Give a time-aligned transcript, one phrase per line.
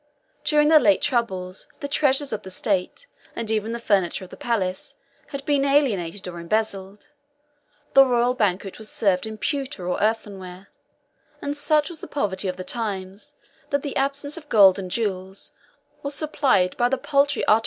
[0.43, 3.05] During the late troubles, the treasures of the state,
[3.35, 4.95] and even the furniture of the palace,
[5.27, 7.11] had been alienated or embezzled;
[7.93, 10.69] the royal banquet was served in pewter or earthenware;
[11.39, 13.35] and such was the proud poverty of the times,
[13.69, 15.51] that the absence of gold and jewels
[16.01, 17.59] was supplied by the paltry artifices of glass and gilt leather.